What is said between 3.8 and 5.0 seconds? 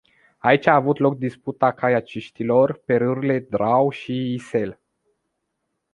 și Isel.